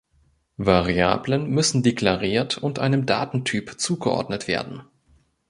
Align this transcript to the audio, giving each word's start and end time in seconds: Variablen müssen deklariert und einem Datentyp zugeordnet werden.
Variablen 0.57 1.51
müssen 1.51 1.83
deklariert 1.83 2.57
und 2.57 2.79
einem 2.79 3.05
Datentyp 3.05 3.79
zugeordnet 3.79 4.47
werden. 4.47 4.81